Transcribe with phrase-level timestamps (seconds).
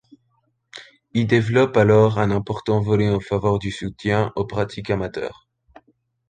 [1.13, 5.47] Il développe alors un important volet en faveur du soutien aux pratiques amateurs.